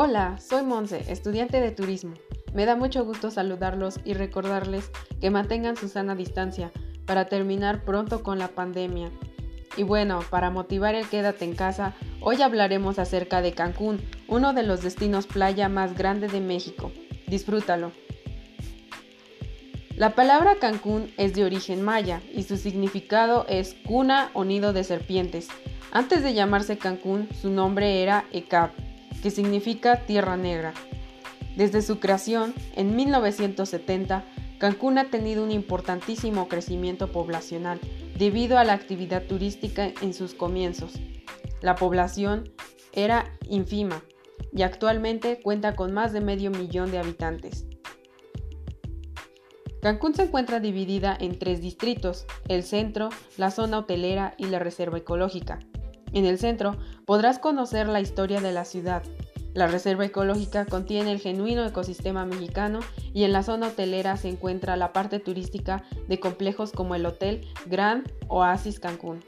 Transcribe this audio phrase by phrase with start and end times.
[0.00, 2.14] Hola, soy Monse, estudiante de turismo.
[2.54, 6.70] Me da mucho gusto saludarlos y recordarles que mantengan su sana distancia
[7.04, 9.10] para terminar pronto con la pandemia.
[9.76, 14.62] Y bueno, para motivar el quédate en casa, hoy hablaremos acerca de Cancún, uno de
[14.62, 16.92] los destinos playa más grandes de México.
[17.26, 17.90] Disfrútalo.
[19.96, 24.84] La palabra Cancún es de origen maya y su significado es cuna o nido de
[24.84, 25.48] serpientes.
[25.90, 28.70] Antes de llamarse Cancún, su nombre era Ecab,
[29.22, 30.74] que significa tierra negra.
[31.56, 34.24] Desde su creación, en 1970,
[34.58, 37.80] Cancún ha tenido un importantísimo crecimiento poblacional
[38.16, 40.94] debido a la actividad turística en sus comienzos.
[41.60, 42.52] La población
[42.92, 44.02] era ínfima
[44.52, 47.66] y actualmente cuenta con más de medio millón de habitantes.
[49.80, 54.98] Cancún se encuentra dividida en tres distritos, el centro, la zona hotelera y la reserva
[54.98, 55.60] ecológica.
[56.12, 59.02] En el centro podrás conocer la historia de la ciudad.
[59.54, 62.80] La reserva ecológica contiene el genuino ecosistema mexicano
[63.12, 67.46] y en la zona hotelera se encuentra la parte turística de complejos como el Hotel
[67.66, 69.24] Grand Oasis Cancún.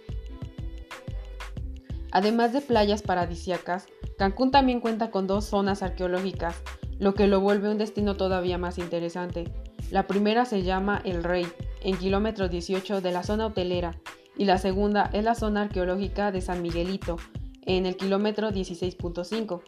[2.13, 3.87] Además de playas paradisíacas,
[4.19, 6.63] Cancún también cuenta con dos zonas arqueológicas,
[6.99, 9.53] lo que lo vuelve un destino todavía más interesante.
[9.91, 11.47] La primera se llama El Rey,
[11.83, 13.97] en kilómetro 18 de la zona hotelera,
[14.41, 17.19] y la segunda es la zona arqueológica de San Miguelito,
[17.61, 19.61] en el kilómetro 16.5.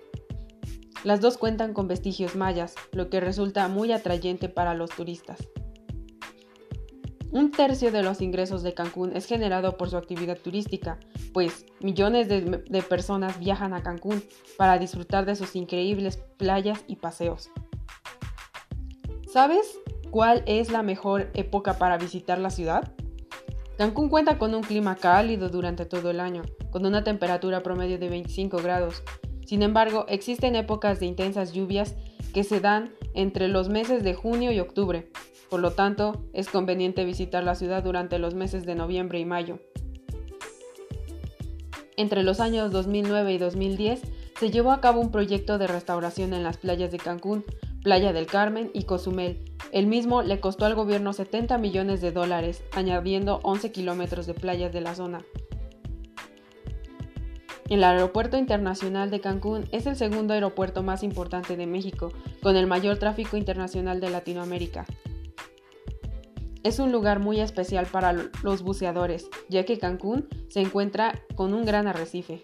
[1.04, 5.46] Las dos cuentan con vestigios mayas, lo que resulta muy atrayente para los turistas.
[7.30, 10.98] Un tercio de los ingresos de Cancún es generado por su actividad turística,
[11.34, 14.24] pues millones de, de, personas viajan a Cancún
[14.56, 17.50] para disfrutar de sus increíbles playas y paseos.
[19.30, 19.78] ¿Sabes
[20.12, 22.92] ¿Cuál es la mejor época para visitar la ciudad?
[23.78, 28.08] Cancún cuenta con un clima cálido durante todo el año, con una temperatura promedio de
[28.08, 29.02] 25 grados.
[29.46, 31.94] Sin embargo, existen épocas de intensas lluvias
[32.32, 35.11] que se dan entre los meses de junio y octubre.
[35.50, 39.58] Por lo tanto, es conveniente visitar la ciudad durante los meses de noviembre y mayo.
[41.96, 44.02] Entre los años 2009 y 2010
[44.38, 47.44] se llevó a cabo un proyecto de restauración en las playas de Cancún,
[47.82, 52.62] Playa del Carmen y Cozumel, el mismo le costó al gobierno 70 millones de dólares,
[52.72, 55.24] añadiendo 11 kilómetros de playas de la zona.
[57.70, 62.12] El Aeropuerto Internacional de Cancún es el segundo aeropuerto más importante de México,
[62.42, 64.84] con el mayor tráfico internacional de Latinoamérica.
[66.64, 68.12] Es un lugar muy especial para
[68.42, 72.42] los buceadores, ya que Cancún se encuentra con un gran arrecife.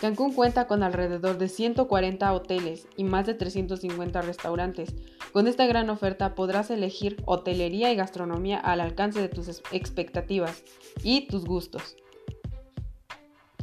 [0.00, 4.94] Cancún cuenta con alrededor de 140 hoteles y más de 350 restaurantes.
[5.32, 10.62] Con esta gran oferta podrás elegir hotelería y gastronomía al alcance de tus expectativas
[11.02, 11.96] y tus gustos.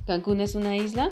[0.05, 1.09] ¿Cancún es una isla?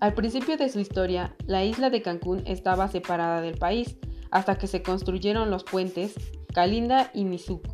[0.00, 3.96] Al principio de su historia, la isla de Cancún estaba separada del país,
[4.30, 6.14] hasta que se construyeron los puentes
[6.52, 7.66] Calinda y Mizuc.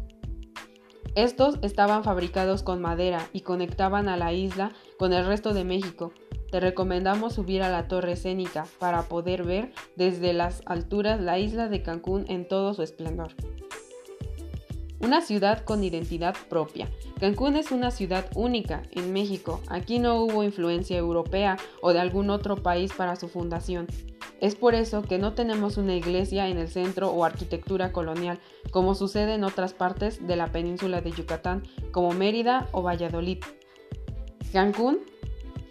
[1.14, 6.12] Estos estaban fabricados con madera y conectaban a la isla con el resto de México,
[6.52, 11.68] te recomendamos subir a la torre escénica para poder ver desde las alturas la isla
[11.68, 13.32] de Cancún en todo su esplendor.
[15.00, 16.90] Una ciudad con identidad propia.
[17.18, 19.62] Cancún es una ciudad única en México.
[19.68, 23.86] Aquí no hubo influencia europea o de algún otro país para su fundación.
[24.42, 28.38] Es por eso que no tenemos una iglesia en el centro o arquitectura colonial,
[28.70, 31.62] como sucede en otras partes de la península de Yucatán,
[31.92, 33.38] como Mérida o Valladolid.
[34.52, 34.98] Cancún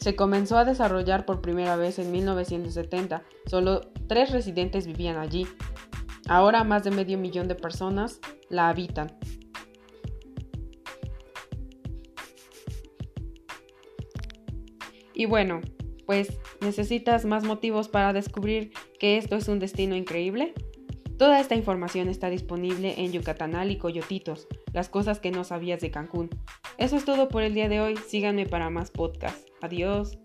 [0.02, 3.22] se comenzó a desarrollar por primera vez en 1970.
[3.46, 5.46] Solo tres residentes vivían allí.
[6.28, 8.20] Ahora más de medio millón de personas
[8.50, 9.16] la habitan.
[15.14, 15.62] Y bueno,
[16.08, 20.56] pues necesitas más motivos para descubrir que esto es un destino increíble.
[21.22, 25.92] Toda esta información está disponible en Yucatanal y Coyotitos, las cosas que no sabías de
[25.92, 26.32] Cancún.
[26.80, 29.46] Eso es todo por el día de hoy, síganme para más podcasts.
[29.62, 30.18] Adiós.